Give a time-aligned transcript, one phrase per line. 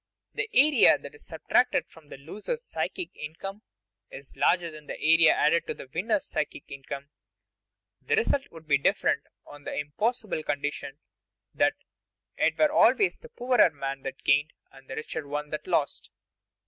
[0.33, 3.61] The area that is subtracted from the loser's psychic income
[4.09, 7.09] is larger than the area added to the winner's psychic income.
[8.01, 10.97] The result would be different on the impossible condition
[11.53, 11.75] that
[12.35, 16.09] it were always the poorer man that gained and the richer one that lost.